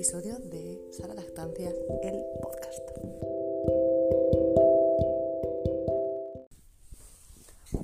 [0.00, 1.68] episodio de Sara Lactancia,
[2.02, 2.80] el podcast.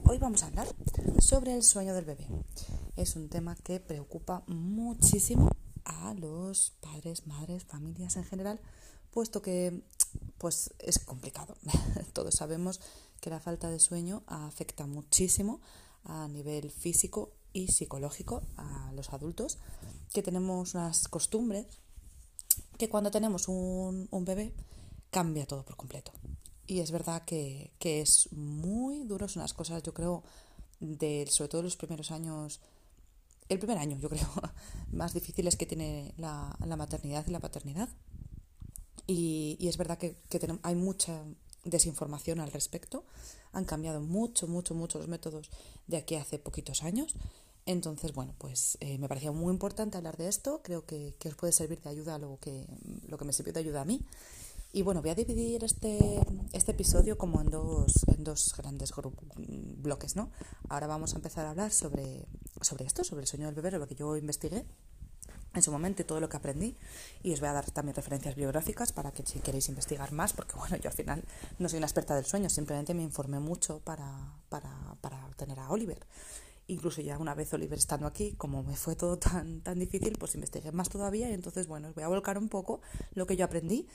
[0.03, 0.67] Hoy vamos a hablar
[1.21, 2.27] sobre el sueño del bebé.
[2.97, 5.51] Es un tema que preocupa muchísimo
[5.85, 8.61] a los padres, madres, familias en general,
[9.11, 9.83] puesto que
[10.39, 11.55] pues es complicado.
[12.15, 12.81] Todos sabemos
[13.21, 15.61] que la falta de sueño afecta muchísimo
[16.05, 19.59] a nivel físico y psicológico a los adultos,
[20.15, 21.67] que tenemos unas costumbres
[22.77, 24.53] que cuando tenemos un, bebé
[25.11, 26.13] cambia todo por completo.
[26.67, 30.23] Y es verdad que, es muy duro, son unas cosas, yo creo,
[30.81, 32.61] de, sobre todo los primeros años,
[33.49, 34.29] el primer año, yo creo,
[34.93, 37.89] más difíciles que tiene la, maternidad y la paternidad.
[39.07, 41.23] Y, es verdad que, que hay mucha
[41.65, 43.05] desinformación al respecto.
[43.53, 45.51] Han cambiado mucho, mucho, mucho los métodos
[45.87, 47.15] de aquí hace poquitos años.
[47.67, 50.61] Entonces, bueno, pues eh, me parecía muy importante hablar de esto.
[50.63, 52.65] Creo que, os puede servir de ayuda lo que,
[53.09, 54.05] lo que me sirvió de ayuda a mí.
[54.73, 56.21] Y bueno, voy a dividir este,
[56.53, 58.93] este episodio como en dos, en dos grandes
[59.79, 60.31] bloques, ¿no?
[60.69, 62.27] Ahora vamos a empezar a hablar sobre,
[62.61, 64.65] sobre esto, sobre el sueño del bebé, lo que yo investigué
[65.55, 66.77] en su momento y todo lo que aprendí.
[67.23, 70.55] Y os voy a dar también referencias biográficas para que si queréis investigar más, porque
[70.59, 71.25] bueno, yo al final
[71.59, 75.71] no soy una experta del sueño, simplemente me informé mucho para, para, para tener a
[75.71, 76.07] Oliver.
[76.69, 80.35] Incluso ya una vez Oliver estando aquí, como me fue todo tan, tan difícil, pues
[80.35, 82.81] investigué más todavía y entonces, bueno, os voy a volcar un poco
[83.15, 83.87] lo que yo aprendí.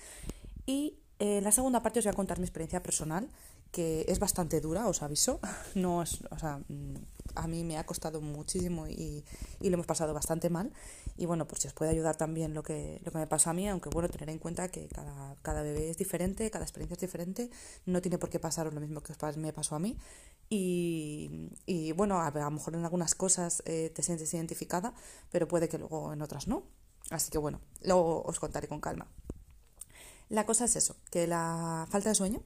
[0.66, 3.30] Y eh, en la segunda parte os voy a contar mi experiencia personal,
[3.72, 5.40] que es bastante dura, os aviso.
[5.76, 6.96] No es, o sea, mm,
[7.36, 9.24] a mí me ha costado muchísimo y,
[9.62, 10.74] y, lo hemos pasado bastante mal.
[11.18, 13.54] Y bueno, pues si os puede ayudar también lo que, lo que me pasó a
[13.54, 17.02] mí, aunque bueno, tener en cuenta que cada, cada bebé es diferente, cada experiencia es
[17.02, 17.50] diferente,
[17.86, 19.98] no tiene por qué pasaros lo mismo que me pasó a mí.
[20.50, 24.94] Y, y bueno, a, lo mejor en algunas cosas eh, te sientes identificada,
[25.32, 26.64] pero puede que luego en otras no.
[27.10, 29.08] Así que bueno, luego os contaré con calma.
[30.30, 32.42] La cosa es eso, que la falta de sueño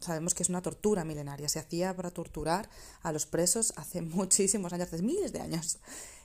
[0.00, 1.48] sabemos que es una tortura milenaria.
[1.48, 2.68] Se hacía para torturar
[3.02, 5.78] a los presos hace muchísimos años, hace miles de años.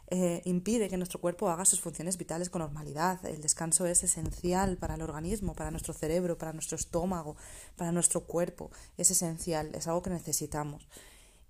[0.08, 3.26] Eh, impide que nuestro cuerpo haga sus funciones vitales con normalidad.
[3.26, 7.36] El descanso es esencial para el organismo, para nuestro cerebro, para nuestro estómago,
[7.78, 8.70] para nuestro cuerpo.
[8.98, 10.88] Es esencial, es algo que necesitamos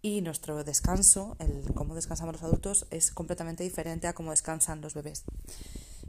[0.03, 4.94] y nuestro descanso, el cómo descansamos los adultos, es completamente diferente a cómo descansan los
[4.94, 5.23] bebés.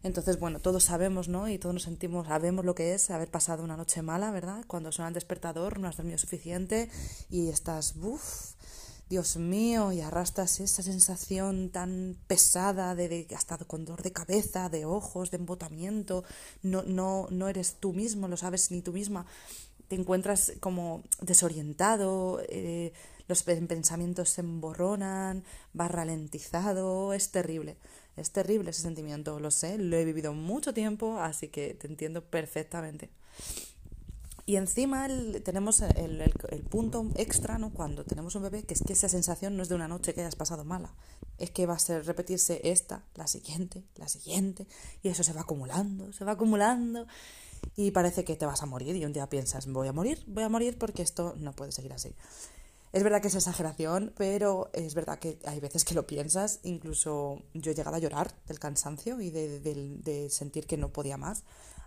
[0.05, 1.49] Entonces, bueno, todos sabemos, ¿no?
[1.49, 4.63] Y todos nos sentimos, sabemos lo que es haber pasado una noche mala, ¿verdad?
[4.67, 6.91] Cuando suena el despertador, no has dormido suficiente
[7.31, 8.53] y estás, uff,
[9.09, 14.69] Dios mío, y arrastras esa sensación tan pesada de, de, hasta con dolor de cabeza,
[14.69, 16.23] de ojos, de embotamiento,
[16.63, 19.25] no, no, no eres tú mismo, lo sabes ni tú misma,
[19.89, 22.93] te encuentras como desorientado, eh,
[23.27, 25.45] los pensamientos se emborronan,
[25.79, 27.79] va ralentizado, es terrible.
[28.17, 32.23] Es terrible ese sentimiento, lo sé, lo he vivido mucho tiempo, así que te entiendo
[32.25, 33.11] perfectamente.
[34.47, 35.09] Y encima
[35.43, 37.73] tenemos el, el, punto extra, ¿no?
[37.73, 40.21] Cuando tenemos un bebé, que es que esa sensación no es de una noche que
[40.21, 40.93] hayas pasado mala.
[41.39, 44.67] Es que va a ser repetirse esta, la siguiente, la siguiente,
[45.03, 47.07] y eso se va acumulando, se va acumulando,
[47.75, 50.45] y parece que te vas a morir, y un día piensas, voy a morir, voy
[50.45, 52.15] a morir porque esto no puede seguir así.
[52.95, 56.61] Es verdad que es exageración, pero es verdad que hay veces que lo piensas.
[56.63, 61.17] Incluso yo he llegado a llorar del cansancio y de, de sentir que no podía
[61.17, 61.43] más.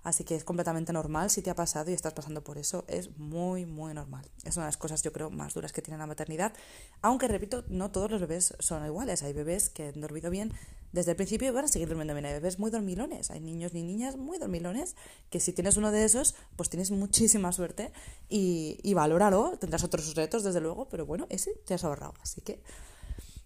[0.07, 3.17] Así que es completamente normal si te ha pasado y estás pasando por eso, es
[3.17, 4.25] muy, muy normal.
[4.45, 6.53] Es una de las cosas, yo creo, más duras que tiene la maternidad.
[7.01, 9.21] Aunque, repito, no todos los bebés son iguales.
[9.23, 10.53] Hay bebés que han dormido bien
[10.93, 12.25] desde el principio y van a seguir durmiendo bien.
[12.25, 14.95] Hay bebés muy dormilones, hay niños ni niñas muy dormilones,
[15.29, 17.91] que si tienes uno de esos, pues tienes muchísima suerte
[18.29, 19.57] y, y valóralo.
[19.59, 22.13] Tendrás otros retos, desde luego, pero bueno, ese te has ahorrado.
[22.21, 22.63] Así que,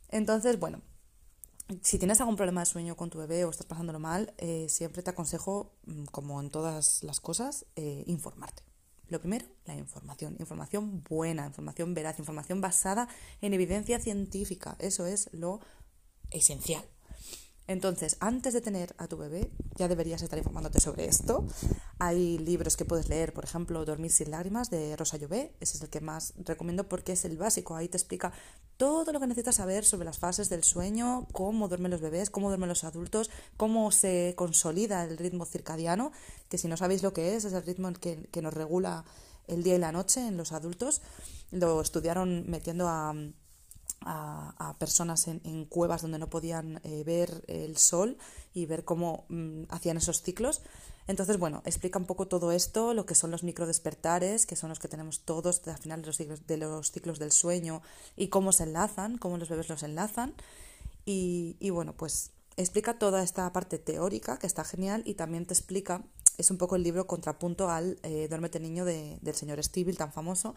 [0.10, 0.84] entonces, bueno,
[1.82, 5.04] si tienes algún problema de sueño con tu bebé o estás pasándolo mal, eh, siempre
[5.04, 8.64] te aconsejo, mm, como en todas las cosas, eh, informarte.
[9.08, 10.38] Lo primero, la información.
[10.40, 13.08] Información buena, información veraz, información basada
[13.42, 14.76] en evidencia científica.
[14.80, 15.60] Eso es lo
[16.30, 16.84] esencial.
[17.68, 21.46] Entonces, antes de tener a tu bebé, ya deberías estar informándote sobre esto.
[22.00, 25.84] Hay libros que puedes leer, por ejemplo, Dormir sin lágrimas de Rosa Llobé, ese es
[25.84, 27.76] el que más recomiendo porque es el básico.
[27.76, 28.34] Ahí te explica
[28.78, 32.48] todo lo que necesitas saber sobre las fases del sueño, cómo duermen los bebés, cómo
[32.48, 36.12] duermen los adultos, cómo se consolida el ritmo circadiano,
[36.50, 39.06] que si no sabéis lo que es, es el ritmo que, que nos regula
[39.48, 41.02] el día y la noche en los adultos.
[41.52, 43.14] Lo estudiaron metiendo a
[44.02, 48.18] a, personas en, cuevas donde no podían eh, ver el sol
[48.54, 50.62] y ver cómo mm, hacían esos ciclos.
[51.08, 54.80] Entonces, bueno, explica un poco todo esto, lo que son los microdespertares, que son los
[54.80, 57.82] que tenemos todos al final de los, ciclos, de los ciclos del sueño
[58.16, 60.34] y cómo se enlazan, cómo los bebés los enlazan.
[61.06, 65.54] Y, y bueno, pues explica toda esta parte teórica, que está genial, y también te
[65.54, 66.04] explica,
[66.38, 70.12] es un poco el libro contrapunto al eh, Duérmete Niño de, del señor Stivil, tan
[70.12, 70.56] famoso,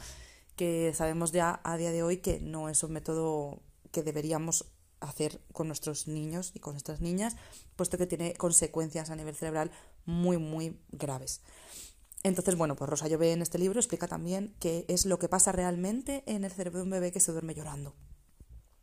[0.56, 3.60] que sabemos ya a día de hoy que no es un método
[3.90, 4.66] que deberíamos
[5.00, 7.36] hacer con nuestros niños y con nuestras niñas,
[7.76, 9.70] puesto que tiene consecuencias a nivel cerebral
[10.06, 11.42] muy, muy graves.
[12.22, 15.52] Entonces, bueno, pues Rosa Llové en este libro explica también qué es lo que pasa
[15.52, 17.94] realmente en el cerebro de un bebé que se duerme llorando.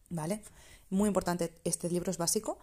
[0.10, 0.44] ¿Vale?
[0.90, 2.60] Muy importante, este libro es básico.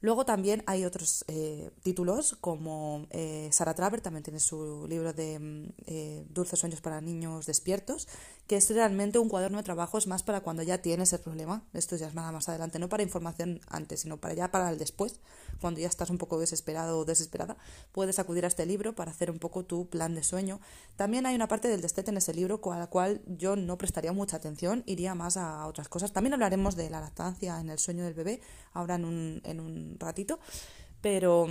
[0.00, 5.38] Luego también hay otros eh, títulos como eh, Sarah Traver también tiene su libro de
[5.38, 8.06] mm, eh, Dulces Sueños para Niños Despiertos,
[8.46, 11.64] que es realmente un cuaderno de trabajo, es más para cuando ya tienes el problema,
[11.72, 14.78] esto ya es nada más adelante, no para información antes, sino para ya para el
[14.78, 15.20] después,
[15.60, 17.56] cuando ya estás un poco desesperado o desesperada,
[17.92, 20.60] puedes acudir a este libro para hacer un poco tu plan de sueño.
[20.94, 24.12] También hay una parte del destete en ese libro a la cual yo no prestaría
[24.12, 26.12] mucha atención, iría más a otras cosas.
[26.12, 28.40] También hablaremos de la lactancia en el sueño del bebé,
[28.72, 30.38] ahora en un, en un ratito,
[31.00, 31.48] pero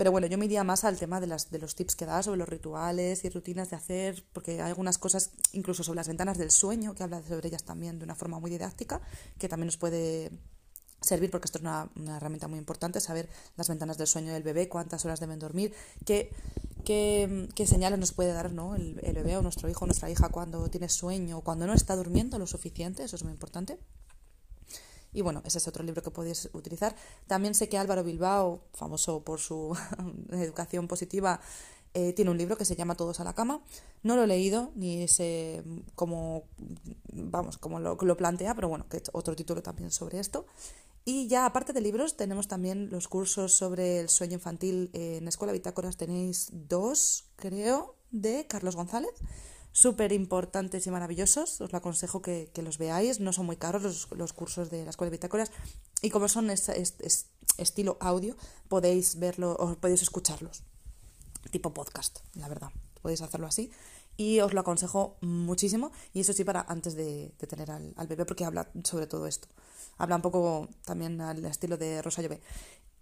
[0.00, 2.22] pero bueno, yo me iría más al tema de, las, de los tips que da
[2.22, 6.38] sobre los rituales y rutinas de hacer, porque hay algunas cosas, incluso sobre las ventanas
[6.38, 9.02] del sueño, que habla sobre ellas también de una forma muy didáctica,
[9.36, 10.30] que también nos puede
[11.02, 14.70] servir, porque esto es una, herramienta muy importante, saber las ventanas del sueño del bebé,
[14.70, 15.74] cuántas horas deben dormir,
[16.06, 16.32] qué,
[16.82, 18.76] qué, qué señales nos puede dar ¿no?
[18.76, 21.74] el, el, bebé o nuestro hijo o nuestra hija cuando tiene sueño o cuando no
[21.74, 23.78] está durmiendo lo suficiente, eso es muy importante.
[25.12, 26.94] Y bueno, ese es otro libro que podéis utilizar.
[27.26, 29.76] También sé que Álvaro Bilbao, famoso por su
[30.30, 31.40] educación positiva,
[31.92, 33.62] eh, tiene un libro que se llama Todos a la cama.
[34.02, 35.64] No lo he leído, ni sé
[35.94, 36.44] cómo,
[37.12, 40.46] vamos, cómo lo, lo plantea, pero bueno, que es otro título también sobre esto.
[41.04, 45.52] Y ya aparte de libros, tenemos también los cursos sobre el sueño infantil en Escuela
[45.52, 45.96] Bitácoras.
[45.96, 49.14] Tenéis dos, creo, de Carlos González
[49.72, 51.60] súper importantes y maravillosos.
[51.60, 53.20] Os lo aconsejo que, los veáis.
[53.20, 55.50] No son muy caros los, cursos de la Escuela de Bitácoras.
[56.02, 56.68] Y como son es,
[57.58, 58.36] estilo audio,
[58.68, 60.62] podéis verlo o podéis escucharlos.
[61.50, 62.70] Tipo podcast, la verdad.
[63.02, 63.70] Podéis hacerlo así.
[64.16, 65.92] Y os lo aconsejo muchísimo.
[66.12, 69.48] Y eso sí, para antes de, tener al, al, bebé, porque habla sobre todo esto.
[70.00, 72.40] Habla un poco también al estilo de Rosa Llobé.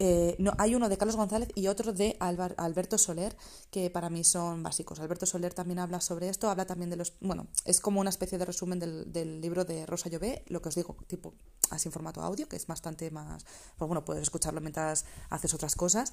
[0.00, 3.36] Eh, no, hay uno de Carlos González y otro de Alberto Soler,
[3.70, 4.98] que para mí son básicos.
[4.98, 7.14] Alberto Soler también habla sobre esto, habla también de los...
[7.20, 10.74] Bueno, es como una especie de resumen del, libro de Rosa Llobé, lo que os
[10.74, 11.34] digo, tipo
[11.70, 13.44] así en formato audio, que es bastante más...
[13.76, 16.12] Pues bueno, puedes escucharlo mientras haces otras cosas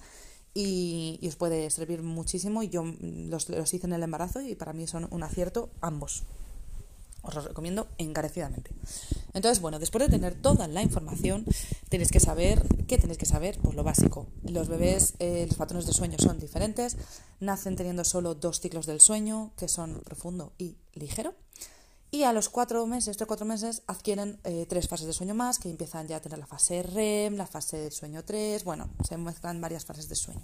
[0.53, 2.63] y, os puede servir muchísimo.
[2.63, 6.23] Y yo los, los hice en el embarazo y para mí son un acierto ambos.
[7.25, 8.71] Os lo recomiendo encarecidamente.
[9.33, 11.45] Entonces, bueno, después de tener toda la información,
[11.89, 13.57] tenéis que saber, ¿qué tenéis que saber?
[13.61, 14.27] Pues lo básico.
[14.43, 16.97] Los bebés, eh, los patrones de sueño son diferentes,
[17.39, 21.33] nacen teniendo solo dos ciclos del sueño, que son profundo y ligero.
[22.11, 25.59] Y a los cuatro meses, tres cuatro meses, adquieren eh, tres fases de sueño más,
[25.59, 29.17] que empiezan ya a tener la fase REM, la fase del sueño 3, bueno, se
[29.17, 30.41] mezclan varias fases de sueño.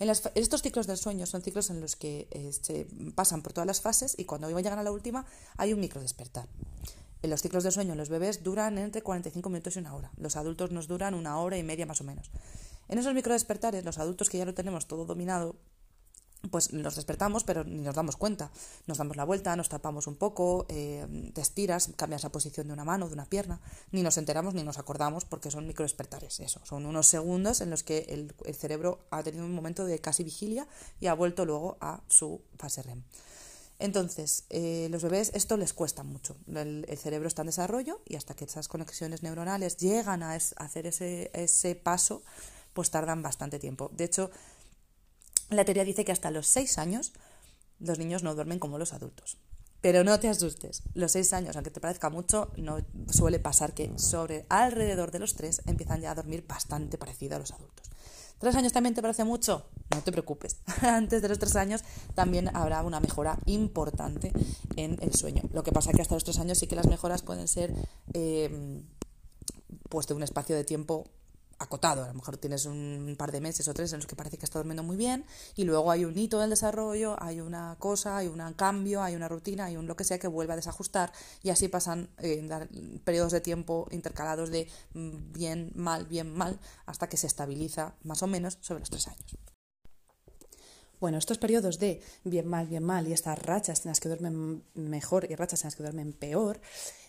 [0.00, 3.66] En estos ciclos del sueño son ciclos en los que eh, se pasan por todas
[3.66, 5.24] las fases y cuando llegan a la última
[5.56, 6.48] hay un micro despertar.
[7.22, 10.10] En los ciclos de sueño los bebés duran entre 45 minutos y una hora.
[10.16, 12.30] Los adultos nos duran una hora y media más o menos.
[12.88, 15.56] En esos micro despertares, los adultos que ya lo tenemos todo dominado,
[16.50, 18.50] pues nos despertamos, pero ni nos damos cuenta.
[18.86, 22.72] Nos damos la vuelta, nos tapamos un poco, eh, te estiras, cambias la posición de
[22.72, 23.60] una mano, de una pierna,
[23.92, 26.60] ni nos enteramos ni nos acordamos porque son microdespertares, eso.
[26.64, 30.66] Son unos segundos en los que el, cerebro ha tenido un momento de casi vigilia
[31.00, 33.02] y ha vuelto luego a su fase REM.
[33.80, 36.36] Entonces, eh, los bebés esto les cuesta mucho.
[36.46, 40.86] El, cerebro está en desarrollo y hasta que esas conexiones neuronales llegan a, a hacer
[40.86, 42.22] ese, ese paso,
[42.72, 43.90] pues tardan bastante tiempo.
[43.92, 44.30] De hecho,
[45.50, 47.12] la teoría dice que hasta los 6 años
[47.78, 49.38] los niños no duermen como los adultos.
[49.80, 52.78] Pero no te asustes, los 6 años, aunque te parezca mucho, no
[53.10, 57.38] suele pasar que sobre alrededor de los 3 empiezan ya a dormir bastante parecido a
[57.38, 57.90] los adultos.
[58.38, 59.64] ¿Tres años también te parece mucho?
[59.94, 60.56] No te preocupes.
[60.82, 61.82] Antes de los tres años
[62.14, 64.32] también habrá una mejora importante
[64.76, 65.42] en el sueño.
[65.52, 67.72] Lo que pasa que hasta los tres años sí que las mejoras pueden ser
[68.12, 68.82] eh,
[69.88, 71.08] pues de un espacio de tiempo
[71.64, 72.04] acotado.
[72.04, 74.44] A lo mejor tienes un par de meses o tres en los que parece que
[74.44, 75.24] está durmiendo muy bien
[75.56, 79.28] y luego hay un hito del desarrollo, hay una cosa, hay un cambio, hay una
[79.28, 82.46] rutina, hay un lo que sea que vuelve a desajustar y así pasan eh,
[83.04, 88.22] periodos de tiempo intercalados de mm, bien, mal, bien, mal, hasta que se estabiliza más
[88.22, 89.36] o menos sobre los tres años.
[91.00, 94.64] Bueno, estos periodos de bien mal, bien mal y estas rachas en las que duermen
[94.74, 96.60] mejor y rachas en las que duermen peor,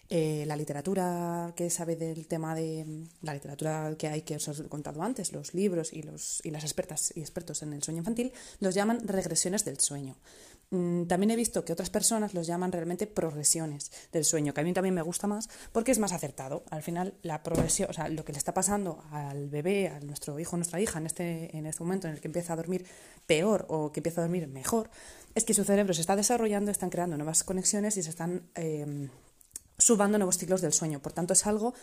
[0.10, 4.70] eh, la literatura que sabe del tema de la literatura que hay que os he
[4.70, 8.32] contado antes, los libros y, los, y las expertas y expertos en el sueño infantil,
[8.60, 10.16] los llaman regresiones del sueño.
[10.70, 14.64] mm, también he visto que otras personas los llaman realmente progresiones del sueño, que a
[14.64, 16.64] mí también me gusta más porque es más acertado.
[16.70, 20.40] Al final, la progresión, o sea, lo que le está pasando al bebé, a nuestro
[20.40, 22.86] hijo, nuestra hija, en este, en este momento en el que empieza a dormir
[23.26, 24.92] peor o que empieza a dormir mejor,
[25.34, 29.10] es que su cerebro se está desarrollando, están creando nuevas conexiones y se están eh,
[29.78, 31.00] subando nuevos ciclos del sueño.
[31.00, 31.74] Por tanto, es algo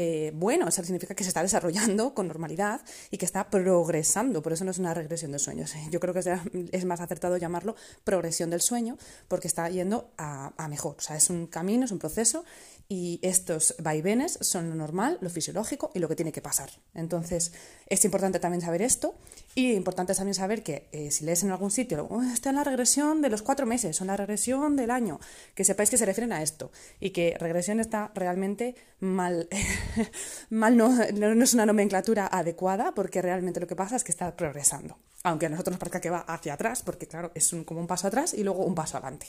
[0.00, 2.80] eh, bueno, eso significa que se está desarrollando con normalidad
[3.10, 5.64] y que está progresando, por eso no es una regresión del sueño.
[5.90, 6.22] Yo creo que
[6.70, 11.16] es más acertado llamarlo progresión del sueño porque está yendo a, a mejor, o sea,
[11.16, 12.44] es un camino, es un proceso
[12.90, 16.70] y estos vaivenes son lo normal, lo fisiológico y lo que tiene que pasar.
[16.94, 17.52] Entonces,
[17.86, 19.14] es importante también saber esto
[19.54, 22.64] y importante también saber que eh, si lees en algún sitio, oh, está en la
[22.64, 25.20] regresión de los cuatro meses o en la regresión del año,
[25.54, 29.48] que sepáis que se refieren a esto y que regresión está realmente mal,
[30.50, 34.34] mal no, no es una nomenclatura adecuada porque realmente lo que pasa es que está
[34.34, 34.96] progresando.
[35.24, 38.06] Aunque a nosotros nos parezca que va hacia atrás, porque claro, es como un paso
[38.06, 39.26] atrás y luego un paso adelante.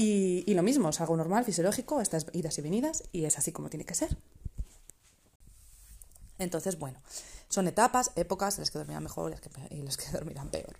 [0.00, 3.68] Y, lo mismo, es algo normal, fisiológico, estas idas y venidas, y es así como
[3.68, 4.16] tiene que ser.
[6.38, 7.00] Entonces, bueno,
[7.48, 9.34] son etapas, épocas las que dormirán mejor
[9.70, 10.78] y las que dormirán peor.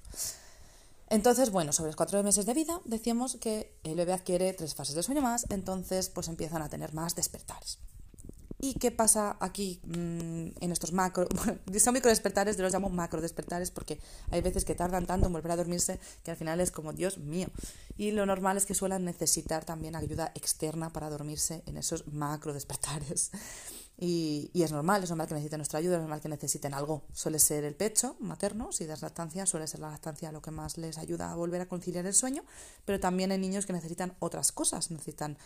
[1.09, 4.95] Entonces, bueno, sobre los cuatro meses de vida decíamos que el bebé adquiere tres fases
[4.95, 7.81] de sueño más, entonces pues empiezan a tener más despertares.
[8.61, 11.29] ¿Y qué pasa aquí mm, en estos macro?
[11.39, 14.01] Bueno, son micro despertares, yo los llamo macro despertares porque
[14.31, 17.19] hay veces que tardan tanto en volver a dormirse que al final es como, Dios
[17.19, 17.49] mío.
[17.97, 22.53] Y lo normal es que suelen necesitar también ayuda externa para dormirse en esos macro
[22.53, 23.31] despertares.
[24.01, 27.03] Y, y, es normal, es normal que necesiten nuestra ayuda, es normal que necesiten algo.
[27.13, 30.79] Suele ser el pecho materno, si das lactancia, suele ser la lactancia lo que más
[30.79, 32.45] les ayuda a volver a conciliar el sueño,
[32.85, 35.37] pero también hay niños que necesitan otras cosas, necesitan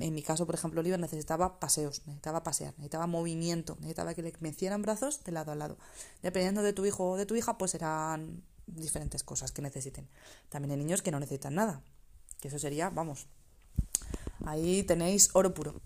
[0.00, 4.32] en mi caso, por ejemplo, Oliver necesitaba paseos, necesitaba pasear, necesitaba movimiento, necesitaba que le
[4.40, 5.78] mecieran brazos de lado a lado.
[6.22, 10.08] Dependiendo de tu hijo o de tu hija, pues serán diferentes cosas que necesiten.
[10.48, 11.82] También hay niños que no necesitan nada,
[12.40, 13.26] que eso sería, vamos,
[14.44, 15.80] ahí tenéis oro puro.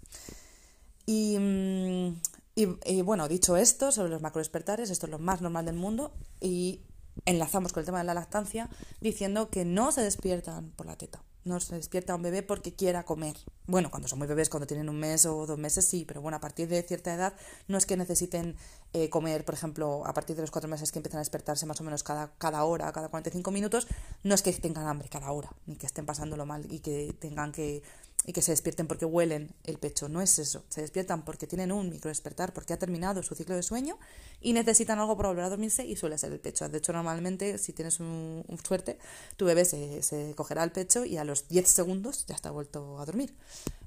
[1.06, 2.20] Y, mm,
[2.54, 6.82] y, bueno, dicho esto sobre los macrodespertares, esto es lo más normal del mundo y
[7.24, 8.68] enlazamos con el tema de la lactancia
[9.00, 13.04] diciendo que no se despiertan por la teta no se despierta un bebé porque quiera
[13.04, 13.36] comer.
[13.66, 16.36] Bueno, cuando son muy bebés, cuando tienen un mes o dos meses, sí, pero bueno,
[16.36, 17.34] a partir de cierta edad
[17.68, 18.56] no es que necesiten
[18.92, 21.80] eh, comer, por ejemplo, a partir de los cuatro meses que empiezan a despertarse más
[21.80, 23.86] o menos cada, cada hora, cada 45 minutos,
[24.22, 27.52] no es que tengan hambre cada hora, ni que estén pasándolo mal y que tengan
[27.52, 27.82] que
[28.26, 30.08] y que se despierten porque huelen el pecho.
[30.08, 30.64] No es eso.
[30.68, 33.98] Se despiertan porque tienen un micro despertar, porque ha terminado su ciclo de sueño
[34.40, 36.68] y necesitan algo para volver a dormirse y suele ser el pecho.
[36.68, 38.98] De hecho, normalmente, si tienes un, suerte,
[39.36, 42.98] tu bebé se, se cogerá el pecho y a los 10 segundos ya está vuelto
[42.98, 43.34] a dormir.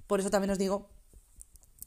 [0.07, 0.89] Por eso también os digo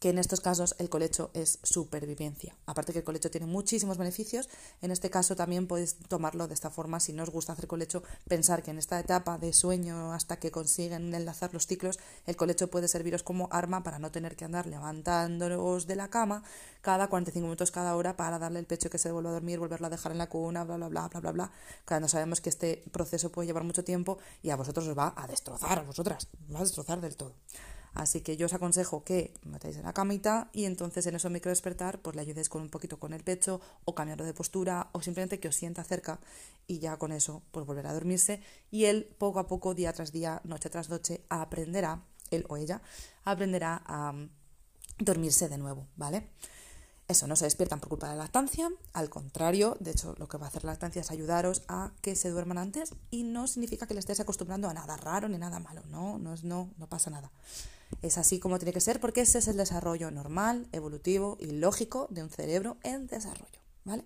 [0.00, 2.56] que en estos casos el colecho es supervivencia.
[2.66, 4.48] Aparte que el colecho tiene muchísimos beneficios,
[4.82, 8.02] en este caso también podéis tomarlo de esta forma, si no os gusta hacer colecho,
[8.28, 12.68] pensar que en esta etapa de sueño hasta que consiguen enlazar los ciclos, el colecho
[12.68, 16.42] puede serviros como arma para no tener que andar levantándoos de la cama
[16.86, 19.88] cada 45 minutos cada hora para darle el pecho que se vuelva a dormir, volverlo
[19.88, 21.50] a dejar en la cuna, bla, bla, bla, bla, bla, bla.
[21.84, 25.26] Cuando sabemos que este proceso puede llevar mucho tiempo y a vosotros os va a
[25.26, 27.34] destrozar, a vosotras, os va a destrozar del todo.
[27.96, 31.48] Así que yo os aconsejo que metáis en la camita y entonces en eso micro
[31.48, 35.00] despertar pues le ayudéis con un poquito con el pecho o cambiarlo de postura o
[35.00, 36.20] simplemente que os sienta cerca
[36.66, 40.12] y ya con eso pues volverá a dormirse y él poco a poco, día tras
[40.12, 42.82] día, noche tras noche, aprenderá, él o ella,
[43.24, 44.28] aprenderá a mm,
[44.98, 46.28] dormirse de nuevo, ¿vale?
[47.08, 50.36] Eso, no se despiertan por culpa de la lactancia, al contrario, de hecho lo que
[50.36, 53.86] va a hacer la lactancia es ayudaros a que se duerman antes y no significa
[53.86, 56.88] que le estéis acostumbrando a nada raro ni nada malo, no, no, es, no, no
[56.88, 57.30] pasa nada.
[58.02, 62.06] Es así como tiene que ser porque ese es el desarrollo normal, evolutivo y lógico
[62.10, 64.04] de un cerebro en desarrollo, ¿vale?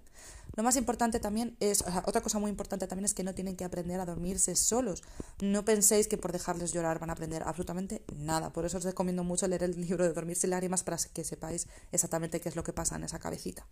[0.57, 3.65] Lo más importante también es, otra cosa muy importante también es que no tienen que
[3.65, 5.03] aprender a dormirse solos.
[5.41, 8.53] No penséis que por dejarles llorar van a aprender absolutamente nada.
[8.53, 12.41] Por eso os recomiendo mucho leer el libro de Dormirse lágrimas para que sepáis exactamente
[12.41, 13.65] qué es lo que pasa en esa cabecita.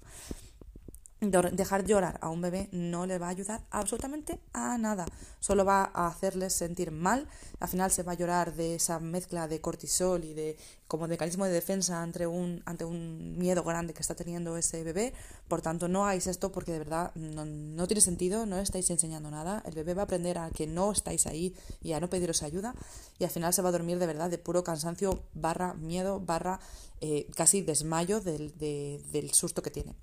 [1.21, 5.05] Dejar llorar a un bebé no le va a ayudar absolutamente a nada,
[5.41, 7.27] solo va a hacerles sentir mal,
[7.59, 10.57] al final se va a llorar de esa mezcla de cortisol y de
[10.89, 15.13] como mecanismo de defensa ante un, ante un miedo grande que está teniendo ese bebé,
[15.47, 19.63] por tanto no hagáis esto porque de verdad no, tiene sentido, no estáis enseñando nada,
[19.67, 22.75] el bebé va a aprender a que no estáis ahí y a no pediros ayuda
[23.19, 26.59] y al final se va a dormir de verdad de puro cansancio barra miedo barra
[27.01, 29.95] eh, casi desmayo del, del susto que tiene.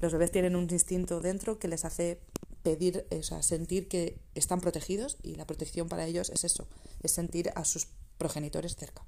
[0.00, 2.18] Los bebés tienen un instinto dentro que les hace
[2.62, 6.66] pedir, o sea, sentir que están protegidos y la protección para ellos es eso,
[7.02, 9.04] es sentir a sus progenitores cerca.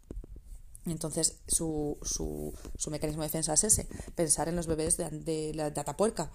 [0.85, 3.87] Entonces, su, su, su mecanismo de defensa es ese,
[4.17, 6.31] pensar en los bebés de, de la de Atapuerca,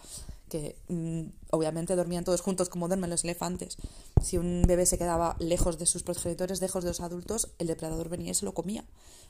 [0.50, 3.78] que mm, obviamente dormían todos juntos como duermen los elefantes.
[4.24, 8.08] Si un bebé se quedaba lejos de sus progenitores, lejos de los adultos, el depredador
[8.08, 8.86] venía y se lo comía.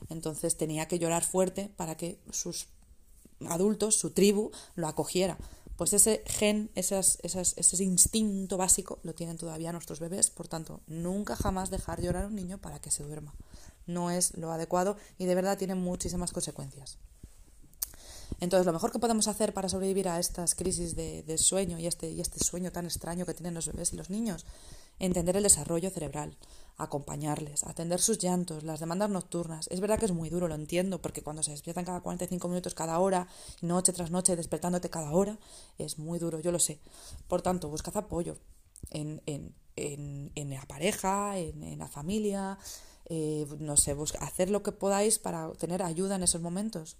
[0.08, 2.68] Entonces tenía que llorar fuerte para que sus
[3.48, 5.36] adultos, su tribu, lo acogiera.
[5.76, 10.80] Pues ese gen, esas, esas, ese instinto básico lo tienen todavía nuestros bebés, por tanto,
[10.88, 13.32] nunca jamás dejar llorar a un niño para que se duerma.
[13.88, 16.98] No es lo adecuado y de verdad tiene muchísimas consecuencias.
[18.40, 22.10] Entonces, lo mejor que podemos hacer para sobrevivir a estas crisis de, sueño y este,
[22.10, 24.46] y este sueño tan extraño que tienen los bebés y los niños,
[25.00, 26.36] entender el desarrollo cerebral,
[26.76, 29.66] acompañarles, atender sus llantos, las demandas nocturnas.
[29.68, 32.74] Es verdad que es muy duro, lo entiendo, porque cuando se despiertan cada 45 minutos
[32.74, 33.26] cada hora,
[33.60, 35.38] noche tras noche, despertándote cada hora,
[35.78, 36.80] es muy duro, yo lo sé.
[37.26, 38.36] Por tanto, buscad apoyo
[38.90, 42.58] en, en, en, en la pareja, en, la familia,
[43.08, 46.96] eh, no sé, busca, hacer lo que podáis para tener ayuda en esos momentos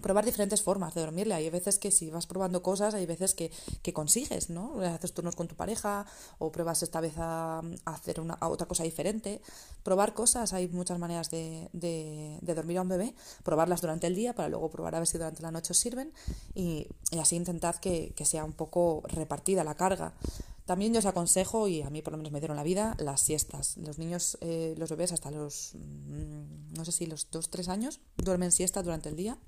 [0.00, 1.34] probar diferentes formas de dormirle.
[1.34, 3.50] Hay veces que si vas probando cosas, hay veces que,
[3.82, 4.80] que consigues, ¿no?
[4.80, 6.06] Haces turnos con tu pareja
[6.38, 9.40] o pruebas esta vez a, hacer una, otra cosa diferente.
[9.82, 13.14] Probar cosas, hay muchas maneras de, de, dormir a un bebé.
[13.42, 16.12] Probarlas durante el día para luego probar a ver si durante la noche os sirven
[16.54, 20.14] y, y así intentad que, que sea un poco repartida la carga.
[20.64, 23.20] También yo os aconsejo, y a mí por lo menos me dieron la vida, las
[23.20, 23.76] siestas.
[23.78, 28.52] Los niños, eh, los bebés hasta los, mm, no sé si los 2-3 años, duermen
[28.52, 29.38] siesta durante el día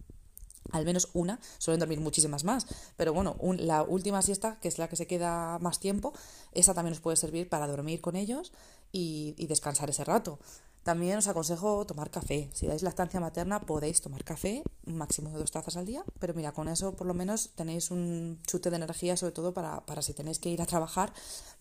[0.73, 2.67] al menos una, suelen dormir muchísimas más,
[2.97, 6.13] pero bueno, la última siesta, que es la que se queda más tiempo,
[6.53, 8.53] esa también os puede servir para dormir con ellos
[8.91, 10.39] y, y descansar ese rato.
[10.85, 12.53] También os aconsejo tomar café.
[12.53, 16.53] Si dais lactancia materna podéis tomar café, máximo de dos tazas al día, pero mira,
[16.53, 20.13] con eso por lo menos tenéis un chute de energía, sobre todo para, para si
[20.13, 21.13] tenéis que ir a trabajar,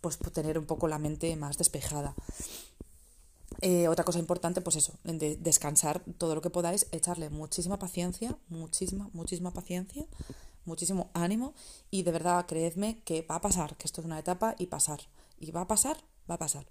[0.01, 2.13] pues tener un poco la mente más despejada.
[3.61, 8.37] Eh, otra cosa importante, pues eso, de descansar todo lo que podáis, echarle muchísima paciencia,
[8.49, 10.05] muchísima, muchísima paciencia,
[10.65, 11.53] muchísimo ánimo
[11.89, 14.99] y de verdad creedme que va a pasar, que esto es una etapa y pasar.
[15.39, 15.95] Y va a pasar,
[16.29, 16.65] va a pasar.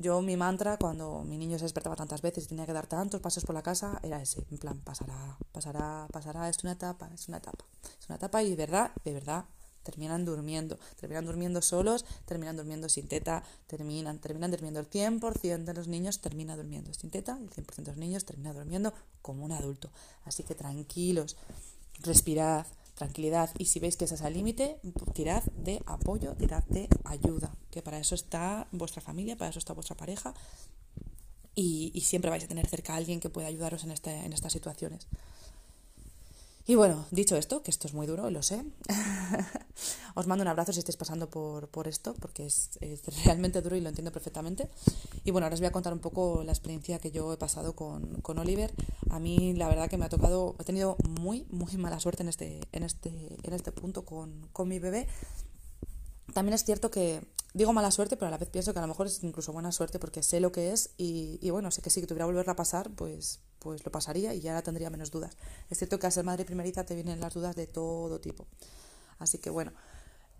[0.00, 3.20] Yo mi mantra cuando mi niño se despertaba tantas veces y tenía que dar tantos
[3.20, 7.26] pasos por la casa era ese, en plan, pasará, pasará, pasará, es una etapa, es
[7.26, 7.64] una etapa.
[8.00, 9.46] Es una etapa y de verdad, de verdad,
[9.82, 15.74] terminan durmiendo, terminan durmiendo solos, terminan durmiendo sin teta, terminan, terminan durmiendo el 100% de
[15.74, 19.50] los niños termina durmiendo sin teta, el 100% de los niños termina durmiendo como un
[19.50, 19.90] adulto.
[20.24, 21.36] Así que tranquilos,
[22.02, 22.66] respirad,
[22.98, 24.80] tranquilidad y si veis que ese es el límite,
[25.14, 29.72] tirad de apoyo, tirad de ayuda, que para eso está vuestra familia, para eso está
[29.72, 30.34] vuestra pareja
[31.54, 34.32] y, y siempre vais a tener cerca a alguien que pueda ayudaros en, este, en
[34.32, 35.06] estas situaciones.
[36.68, 38.62] Y bueno, dicho esto, que esto es muy duro, lo sé,
[40.14, 43.74] os mando un abrazo si estáis pasando por, por esto, porque es, es, realmente duro
[43.74, 44.68] y lo entiendo perfectamente.
[45.24, 47.74] Y bueno, ahora os voy a contar un poco la experiencia que yo he pasado
[47.74, 48.74] con, con Oliver.
[49.08, 52.28] A mí la verdad que me ha tocado, he tenido muy, muy mala suerte en
[52.28, 55.08] este, en este, en este punto con, con mi bebé.
[56.32, 57.22] También es cierto que
[57.54, 59.72] digo mala suerte, pero a la vez pienso que a lo mejor es incluso buena
[59.72, 62.56] suerte porque sé lo que es y, bueno, sé que si tuviera que volverla a
[62.56, 65.36] pasar, pues, pues lo pasaría y ya tendría menos dudas.
[65.70, 68.46] Es cierto que al ser madre primeriza te vienen las dudas de todo tipo.
[69.18, 69.72] Así que bueno.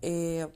[0.01, 0.47] Eh...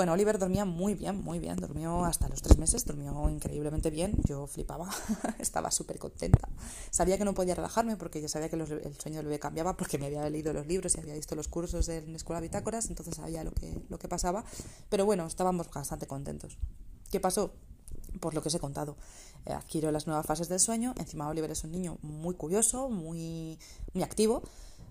[0.00, 1.56] Bueno, Oliver dormía muy bien, muy bien.
[1.56, 4.16] Durmió hasta los tres meses, durmió increíblemente bien.
[4.24, 4.88] Yo flipaba,
[5.38, 6.48] estaba súper contenta.
[6.90, 9.98] Sabía que no podía relajarme porque yo sabía que el sueño del bebé cambiaba porque
[9.98, 13.44] me había leído los libros y había visto los cursos en Escuela Bitácoras, entonces sabía
[13.44, 14.42] lo que, lo que pasaba.
[14.88, 16.56] Pero bueno, estábamos bastante contentos.
[17.10, 17.52] ¿Qué pasó?
[18.20, 18.96] Por lo que os he contado,
[19.44, 20.94] eh, adquirió las nuevas fases del sueño.
[20.96, 23.58] Encima, Oliver es un niño muy curioso, muy,
[23.92, 24.44] muy activo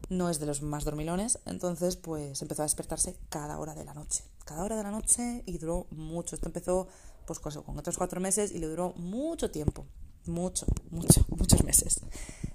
[0.08, 3.94] no es de los más dormilones, entonces pues empezó a despertarse cada hora de la
[3.94, 6.36] noche, cada hora de la noche y duró mucho.
[6.36, 6.88] Esto empezó
[7.26, 9.86] pues con otros cuatro meses y le duró mucho tiempo,
[10.26, 12.02] mucho, mucho, muchos meses.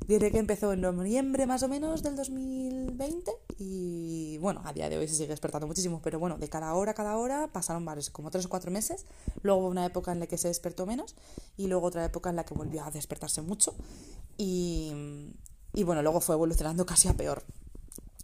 [0.09, 4.99] Diré que empezó en noviembre más o menos del 2020 y bueno, a día de
[4.99, 8.11] hoy se sigue despertando muchísimo, pero bueno, de cada hora a cada hora pasaron varios,
[8.11, 9.07] como tres o cuatro meses,
[9.43, 11.15] luego hubo una época en la que se despertó menos
[11.57, 13.75] y luego otra época en la que volvió a despertarse mucho
[14.37, 14.93] y,
[15.75, 17.43] y bueno, luego fue evolucionando casi a peor.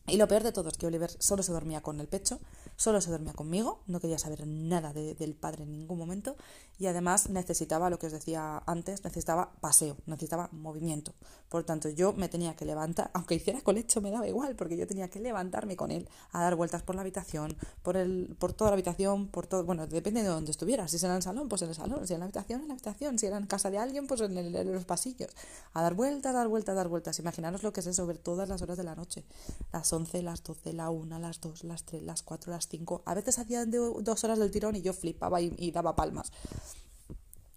[0.07, 2.41] Y lo peor de todo es que Oliver solo se dormía con el pecho,
[2.77, 6.37] solo se dormía conmigo, no quería saber nada del padre en ningún momento
[6.79, 11.13] y además necesitaba, lo que os decía antes, necesitaba paseo, necesitaba movimiento.
[11.51, 14.87] Por tanto, yo me tenía que levantar, aunque hiciera colecho me daba igual, porque yo
[14.87, 18.71] tenía que levantarme con él a dar vueltas por la habitación, por, el, por toda
[18.71, 21.61] la habitación, por todo, bueno, depende de dónde estuviera, si era en el salón, pues
[21.63, 23.71] en el salón, si era en la habitación, en la habitación, si era en casa
[23.71, 25.31] de alguien, pues en, en los pasillos,
[25.75, 27.19] a dar vueltas, dar vueltas, dar vueltas.
[27.19, 29.25] Imaginaros lo que es eso, ver todas las horas de la noche,
[29.73, 33.03] las 11, las 12, la 1, las 2, las 3, las 4, las 5.
[33.05, 36.33] A veces hacían dos horas del tirón y yo flipaba y, daba palmas.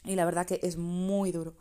[0.04, 1.56] Y la verdad que es muy duro.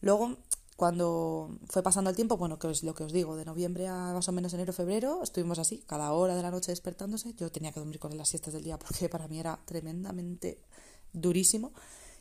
[0.00, 0.36] Luego,
[0.76, 4.12] cuando fue pasando el tiempo, bueno, que es lo que os digo, de noviembre a
[4.12, 7.34] más o menos enero, febrero, estuvimos así, cada hora de la noche despertándose.
[7.34, 10.60] Yo tenía que dormir con las siestas del día porque para mí era tremendamente
[11.12, 11.72] durísimo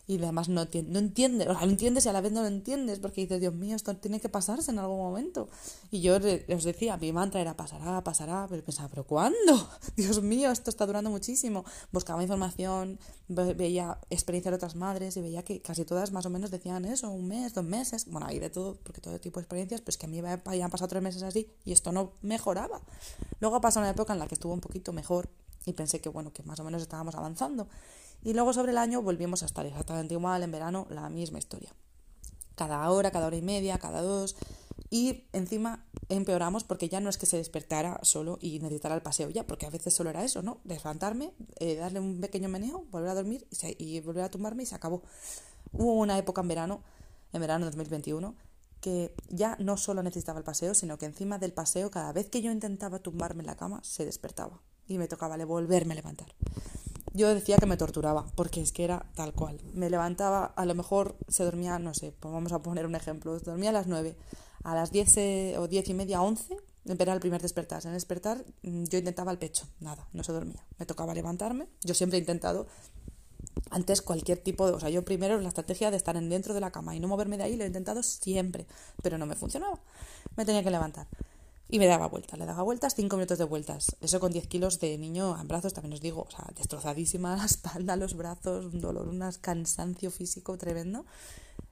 [0.08, 2.48] y además no, no entiendes, o sea, lo entiendes y a la vez no lo
[2.48, 5.50] entiendes porque dices, Dios mío, esto tiene que pasarse en algún momento.
[5.90, 9.70] Y yo os decía, mi mantra era pasará, pasará, pero pensaba, ¿pero cuándo?
[9.96, 11.66] Dios mío, esto está durando muchísimo.
[11.92, 16.52] Buscaba información, veía experiencias de otras madres y veía que casi todas más o menos
[16.52, 18.06] decían eso, un mes, dos meses.
[18.06, 20.70] Bueno, hay de todo, porque todo tipo de experiencias, pues que a mí me habían
[20.70, 22.82] pasado tres meses así y esto no mejoraba.
[23.40, 25.30] Luego pasó una época en la que estuvo un poquito mejor
[25.66, 27.68] y pensé que, bueno, que más o menos estábamos avanzando.
[28.24, 31.74] Y luego sobre el año volvimos a estar exactamente igual, en verano la misma historia.
[32.56, 34.36] Cada hora, cada hora y media, cada dos.
[34.90, 39.30] Y encima empeoramos porque ya no es que se despertara solo y necesitara el paseo
[39.30, 40.60] ya, porque a veces solo era eso, ¿no?
[40.64, 43.48] Levantarme, eh, darle un pequeño meneo, volver a dormir
[43.78, 45.04] y, volver a tumbarme y se acabó.
[45.72, 46.84] Hubo una época en verano,
[47.34, 48.36] en verano 2021,
[48.80, 52.42] que ya no solo necesitaba el paseo, sino que encima del paseo, cada vez que
[52.42, 56.36] yo intentaba tumbarme en la cama, se despertaba y me tocaba volverme a levantar
[57.16, 59.60] yo decía que me torturaba, porque es que era tal cual.
[59.74, 63.40] Me levantaba, a lo mejor se dormía, no sé, pues vamos a poner un ejemplo,
[63.40, 64.16] dormía a las 9,
[64.64, 67.86] a las 10 eh, o 10 y media, 11, era el primer despertar.
[67.86, 70.66] En despertar mm, yo intentaba el pecho, nada, no se dormía.
[70.78, 72.68] Me tocaba levantarme, yo siempre he intentado
[73.72, 74.74] antes cualquier tipo de...
[74.74, 77.38] O sea, yo primero la estrategia de estar dentro de la cama y no moverme
[77.38, 78.68] de ahí lo he intentado siempre,
[79.02, 79.80] pero no me funcionaba.
[80.36, 81.08] Me tenía que levantar.
[81.76, 83.98] Y me daba vueltas, le daba vueltas, cinco minutos de vueltas.
[84.00, 87.44] Eso con 10 kilos de niño en brazos, también os digo, o sea, destrozadísima la
[87.44, 91.06] espalda, los brazos, un dolor, un cansancio físico tremendo.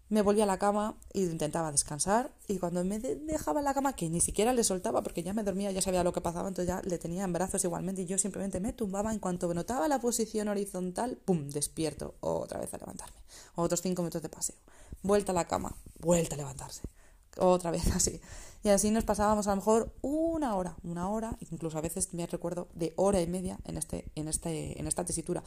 [0.10, 2.34] Me volvía a la cama y intentaba descansar.
[2.50, 5.42] Y cuando me dejaba en la cama, que ni siquiera le soltaba porque ya me
[5.42, 8.02] dormía, ya sabía lo que pasaba, entonces ya le tenía en brazos igualmente.
[8.02, 11.48] Y yo simplemente me tumbaba en cuanto notaba la posición horizontal, ¡pum!
[11.48, 13.22] Despierto, otra vez a levantarme.
[13.56, 14.58] Otros cinco minutos de paseo.
[15.02, 16.82] Vuelta a la cama, vuelta a levantarse.
[17.38, 18.20] Otra vez así.
[18.64, 22.26] Y así nos pasábamos a lo mejor una hora, una hora, incluso a veces me
[22.26, 25.44] recuerdo de hora y media en, este, en, este, en esta tesitura.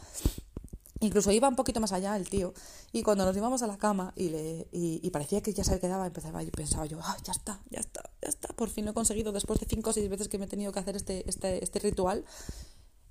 [1.00, 2.54] Incluso iba un poquito más allá el tío
[2.92, 6.06] y cuando nos íbamos a la cama y, le, y, parecía que ya se quedaba,
[6.06, 8.94] empezaba, y pensaba yo, ah, ya está, ya está, ya está, por fin lo he
[8.94, 11.62] conseguido después de cinco o seis veces que me he tenido que hacer este, este,
[11.62, 12.24] este ritual.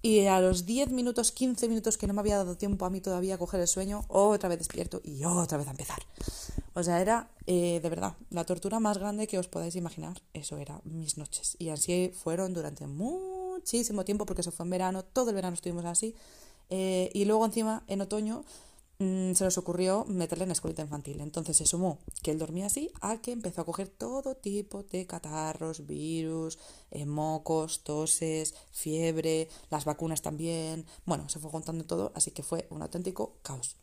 [0.06, 3.02] Y a los 10 minutos, 15 minutos que no me había dado tiempo a mí
[3.02, 5.98] todavía a coger el sueño, otra vez despierto y otra vez a empezar.
[6.76, 10.22] O sea, era eh, de verdad la tortura más grande que os podáis imaginar.
[10.32, 11.56] Eso era mis noches.
[11.58, 15.86] Y así fueron durante muchísimo tiempo, porque eso fue en verano, todo el verano estuvimos
[15.86, 16.14] así.
[16.70, 18.44] Eh, y luego encima, en otoño,
[19.00, 21.20] Mm, se nos ocurrió meterle en escuelita infantil.
[21.22, 25.06] Entonces se sumó que él dormía así a que empezó a coger todo tipo de
[25.06, 26.58] catarros, virus,
[26.92, 30.86] eh, mocos, toses, fiebre, las vacunas también.
[31.06, 33.78] Bueno, se fue juntando todo, así que fue un auténtico caos.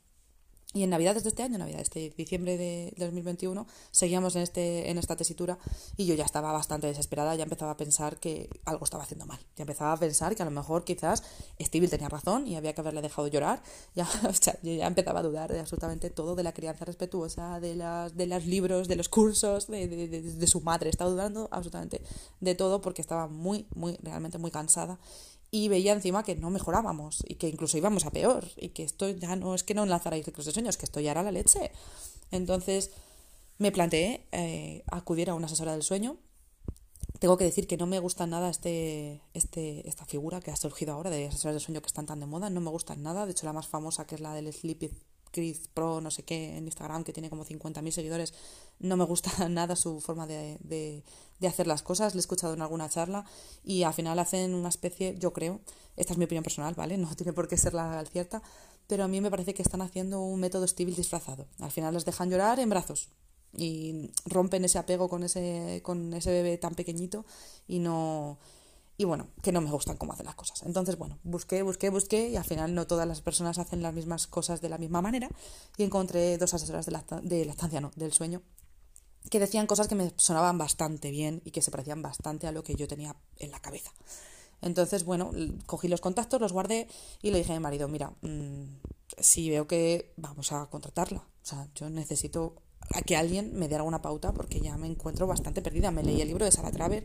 [0.74, 4.96] Y en Navidades de este año, Navidad, este diciembre de 2021, seguíamos en, este, en
[4.96, 5.58] esta tesitura
[5.98, 9.38] y yo ya estaba bastante desesperada, ya empezaba a pensar que algo estaba haciendo mal.
[9.56, 11.22] Ya empezaba a pensar que a lo mejor quizás
[11.60, 13.62] Steve tenía razón y había que haberle dejado llorar.
[13.94, 17.60] Ya, o sea, yo ya empezaba a dudar de absolutamente todo, de la crianza respetuosa,
[17.60, 20.88] de, las, de los libros, de los cursos, de, de, de su madre.
[20.88, 22.00] Estaba dudando absolutamente
[22.40, 24.98] de todo porque estaba muy, muy, realmente muy cansada
[25.54, 29.10] y veía encima que no mejorábamos y que incluso íbamos a peor y que esto
[29.10, 31.70] ya no es que no enlazarais ciclos de sueños, que esto ya era la leche.
[32.30, 32.90] Entonces
[33.58, 36.16] me planteé eh, acudir a una asesora del sueño.
[37.18, 40.94] Tengo que decir que no me gusta nada este, este, esta figura que ha surgido
[40.94, 43.26] ahora de asesoras del sueño que están tan de moda, no me gusta nada.
[43.26, 44.90] De hecho, la más famosa, que es la del Sleepy
[45.32, 48.34] Chris Pro, no sé qué, en Instagram, que tiene como 50.000 seguidores,
[48.78, 51.02] no me gusta nada su forma de, de,
[51.48, 53.24] hacer las cosas, le he escuchado en alguna charla
[53.64, 55.60] y al final hacen una especie, yo creo,
[55.96, 56.96] esta es mi opinión personal, ¿vale?
[57.02, 58.42] No tiene por qué ser la cierta,
[58.86, 61.46] pero a mí me parece que están haciendo un método Stevie disfrazado.
[61.58, 63.08] Al final les dejan llorar en brazos
[63.54, 67.24] y rompen ese apego con ese, con ese bebé tan pequeñito
[67.66, 68.38] y no
[68.96, 70.62] y bueno, que no me gustan cómo hacen las cosas.
[70.62, 74.26] Entonces, bueno, busqué, busqué, busqué y al final no todas las personas hacen las mismas
[74.26, 75.28] cosas de la misma manera
[75.76, 78.42] y encontré dos asesoras de la, de la estancia, no, del sueño,
[79.30, 82.62] que decían cosas que me sonaban bastante bien y que se parecían bastante a lo
[82.62, 83.92] que yo tenía en la cabeza.
[84.60, 85.32] Entonces, bueno,
[85.66, 86.86] cogí los contactos, los guardé
[87.20, 88.64] y le dije a mi marido, mira, mm,
[89.18, 92.54] si veo que vamos a contratarla, o sea, yo necesito
[92.94, 95.90] a que alguien me dé alguna pauta porque ya me encuentro bastante perdida.
[95.90, 97.04] Me leí el libro de Sara Traver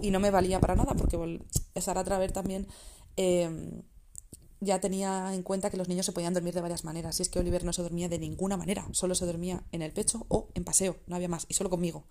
[0.00, 1.40] y no me valía para nada porque
[1.76, 2.66] Sara Traver también
[3.16, 3.82] em,
[4.60, 7.18] ya tenía en cuenta que los niños se podían dormir de varias maneras.
[7.18, 9.92] Y es que Oliver no se dormía de ninguna manera, solo se dormía en el
[9.92, 11.46] pecho o en paseo, no había más.
[11.48, 12.04] Y solo conmigo,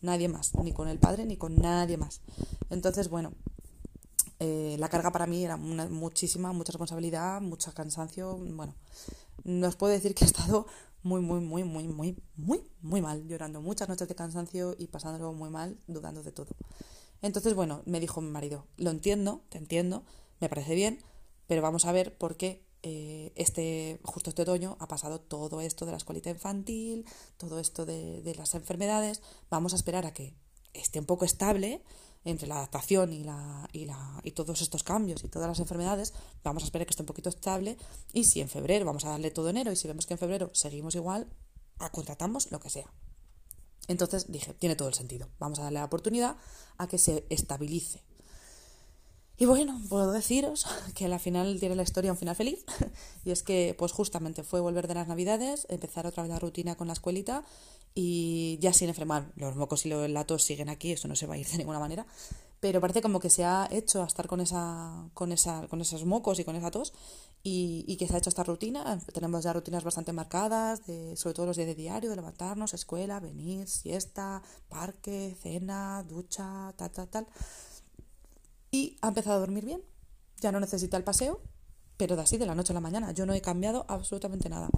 [0.00, 2.20] nadie más, ni con el padre ni con nadie más.
[2.70, 3.32] Entonces, bueno,
[4.46, 8.36] eh, la carga para mí era muchísima, mucha responsabilidad, mucho cansancio.
[8.36, 8.74] Bueno,
[9.42, 10.66] nos puedo decir que he estado
[11.02, 15.32] muy, muy, muy, muy, muy, muy, muy mal, llorando muchas noches de cansancio y pasándolo
[15.32, 16.54] muy mal, dudando de todo.
[17.22, 20.04] Entonces, bueno, me dijo mi marido, lo entiendo, te entiendo,
[20.40, 20.98] me parece bien,
[21.46, 25.86] pero vamos a ver por qué eh, este, justo este otoño ha pasado todo esto
[25.86, 27.06] de la escuelita infantil,
[27.38, 29.22] todo esto de las enfermedades.
[29.48, 30.34] Vamos a esperar a que
[30.74, 31.82] esté un poco estable
[32.24, 36.14] entre la adaptación y, la, y, la, y todos estos cambios y todas las enfermedades,
[36.42, 37.76] vamos a esperar que esté un poquito estable
[38.12, 40.50] y si en febrero vamos a darle todo enero y si vemos que en febrero
[40.54, 41.26] seguimos igual,
[41.78, 42.90] a contratamos lo que sea.
[43.88, 46.36] Entonces dije, tiene todo el sentido, vamos a darle la oportunidad
[46.78, 48.02] a que se estabilice.
[49.36, 52.64] Y bueno, puedo deciros que al final tiene la historia un final feliz.
[53.24, 56.74] Y es que, pues justamente fue volver de las navidades, empezar otra vez la rutina
[56.74, 57.42] con la escuelita
[57.94, 59.32] y ya sin enfermar.
[59.36, 61.78] Los mocos y los latos siguen aquí, eso no se va a ir de ninguna
[61.78, 62.06] manera.
[62.60, 66.04] Pero parece como que se ha hecho a estar con, esa, con, esa, con esos
[66.04, 66.92] mocos y con esa tos
[67.42, 68.98] y, y que se ha hecho esta rutina.
[69.12, 73.20] Tenemos ya rutinas bastante marcadas, de, sobre todo los días de diario, de levantarnos, escuela,
[73.20, 77.26] venir, siesta, parque, cena, ducha, tal, tal, tal.
[78.74, 79.84] Y ha empezado a dormir bien.
[80.40, 81.40] Ya no necesita el paseo,
[81.96, 83.12] pero de así de la noche a la mañana.
[83.12, 84.68] Yo no he cambiado absolutamente nada.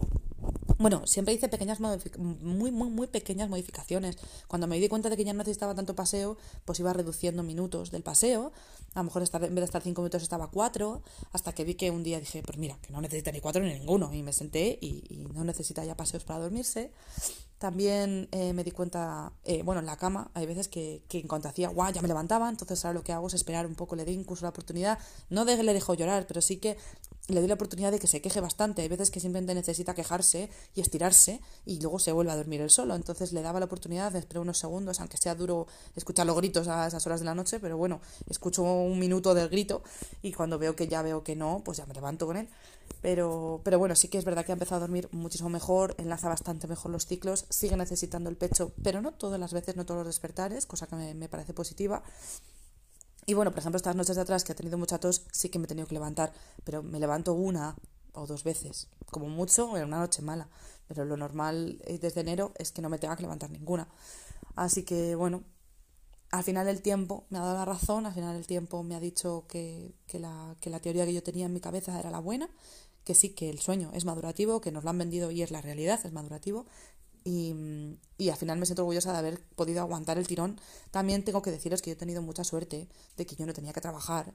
[0.76, 4.18] Bueno, siempre hice pequeñas muy, muy, muy pequeñas modificaciones.
[4.48, 7.90] Cuando me di cuenta de que ya no necesitaba tanto paseo, pues iba reduciendo minutos
[7.90, 8.52] del paseo.
[8.92, 11.74] A lo mejor estar, en vez de estar cinco minutos estaba cuatro, hasta que vi
[11.74, 14.12] que un día dije, pues mira, que no necesita ni cuatro ni ninguno.
[14.12, 16.92] Y me senté y, y no necesita ya paseos para dormirse.
[17.58, 21.26] También eh, me di cuenta, eh, bueno, en la cama hay veces que, que en
[21.26, 23.96] cuanto hacía, guau, ya me levantaba, entonces ahora lo que hago es esperar un poco,
[23.96, 24.98] le doy incluso la oportunidad,
[25.30, 26.76] no de le dejo llorar, pero sí que
[27.28, 28.82] le doy la oportunidad de que se queje bastante.
[28.82, 32.70] Hay veces que simplemente necesita quejarse y estirarse y luego se vuelve a dormir él
[32.70, 32.94] solo.
[32.94, 36.68] Entonces le daba la oportunidad de esperar unos segundos, aunque sea duro escuchar los gritos
[36.68, 39.82] a esas horas de la noche, pero bueno, escucho un minuto del grito
[40.22, 42.48] y cuando veo que ya veo que no, pues ya me levanto con él.
[43.02, 46.28] Pero, pero bueno, sí que es verdad que ha empezado a dormir muchísimo mejor, enlaza
[46.28, 49.98] bastante mejor los ciclos, sigue necesitando el pecho, pero no todas las veces, no todos
[49.98, 52.04] los despertares, cosa que me, me parece positiva.
[53.26, 55.58] Y bueno, por ejemplo, estas noches de atrás que ha tenido mucha tos, sí que
[55.58, 56.32] me he tenido que levantar,
[56.64, 57.76] pero me levanto una
[58.12, 60.48] o dos veces, como mucho en una noche mala.
[60.86, 63.88] Pero lo normal eh, desde enero es que no me tenga que levantar ninguna.
[64.54, 65.42] Así que bueno,
[66.30, 69.00] al final el tiempo me ha dado la razón, al final el tiempo me ha
[69.00, 72.20] dicho que, que, la, que la teoría que yo tenía en mi cabeza era la
[72.20, 72.48] buena,
[73.04, 75.60] que sí, que el sueño es madurativo, que nos lo han vendido y es la
[75.60, 76.66] realidad, es madurativo.
[77.28, 80.60] Y, y, al final me siento orgullosa de haber podido aguantar el tirón.
[80.92, 83.72] También tengo que deciros que yo he tenido mucha suerte de que yo no tenía
[83.72, 84.32] que trabajar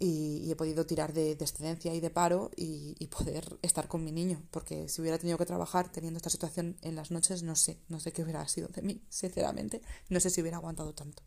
[0.00, 4.02] y, he podido tirar de, de, excedencia y de paro y, y, poder estar con
[4.02, 4.42] mi niño.
[4.50, 8.00] Porque si hubiera tenido que trabajar teniendo esta situación en las noches, no sé, no
[8.00, 9.82] sé qué hubiera sido de mí, sinceramente.
[10.08, 11.22] No sé si hubiera aguantado tanto.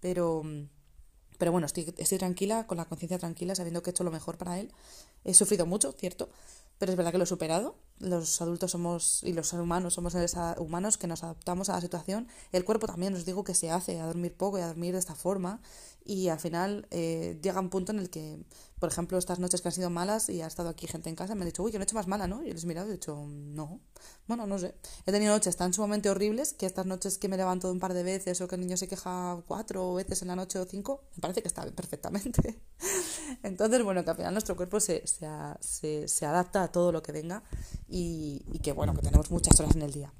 [0.00, 0.42] Pero,
[1.38, 4.38] pero bueno, estoy, estoy tranquila, con la conciencia tranquila, sabiendo que he hecho lo mejor
[4.38, 4.72] para él.
[5.22, 6.30] He sufrido mucho, cierto,
[6.80, 7.76] pero es verdad que lo he superado.
[7.98, 12.26] Los adultos somos y los humanos somos seres humanos que nos adaptamos a la situación.
[12.52, 14.98] El cuerpo también os digo que se hace a dormir poco y a dormir de
[14.98, 15.60] esta forma
[16.10, 18.36] y al final eh, llega un punto en el que,
[18.80, 21.36] por ejemplo, estas noches que han sido malas y ha estado aquí gente en casa,
[21.36, 22.42] me han dicho, uy, qué noche más mala, ¿no?
[22.42, 23.78] Y les he mirado y he dicho, no.
[24.26, 24.74] Bueno, no sé.
[25.06, 28.02] He tenido noches tan sumamente horribles que estas noches que me levanto un par de
[28.02, 31.20] veces o que el niño se queja cuatro veces en la noche o cinco, me
[31.20, 32.60] parece que está perfectamente.
[33.44, 35.28] Entonces, bueno, que al final nuestro cuerpo se, se,
[35.60, 37.44] se, se adapta a todo lo que venga
[37.86, 40.12] y que, bueno, que tenemos muchas horas en el día.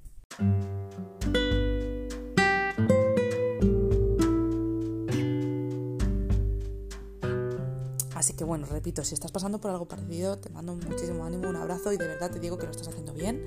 [8.20, 11.56] Así que bueno, repito, si estás pasando por algo parecido, te mando muchísimo ánimo, un
[11.56, 13.42] abrazo y de verdad te digo que lo estás haciendo bien,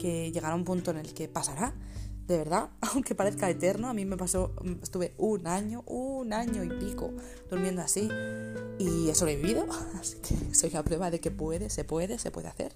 [0.00, 1.72] que llegará un punto en el que pasará,
[2.26, 6.70] de verdad, aunque parezca eterno, a mí me pasó, estuve un año, un año y
[6.70, 7.12] pico
[7.48, 8.08] durmiendo así
[8.80, 9.64] y he sobrevivido,
[10.00, 12.74] así que soy la prueba de que puede, se puede, se puede hacer.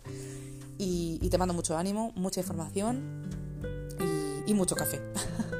[0.79, 3.29] Y, te mando mucho ánimo, mucha información
[4.47, 5.01] y mucho café.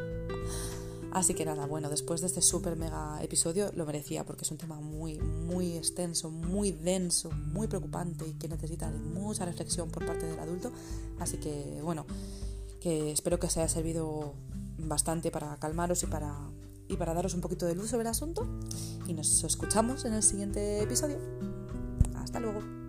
[1.13, 4.59] Así que nada, bueno, después de este súper mega episodio lo merecía porque es un
[4.59, 10.27] tema muy, muy extenso, muy denso, muy preocupante y que necesita mucha reflexión por parte
[10.27, 10.71] del adulto.
[11.19, 12.07] Así que bueno,
[12.81, 14.35] que espero que os haya servido
[14.79, 16.35] bastante para calmaros y para,
[16.89, 18.47] y para daros un poquito de luz sobre el asunto.
[19.07, 21.19] Y nos escuchamos en el siguiente episodio.
[22.15, 22.80] Hasta luego.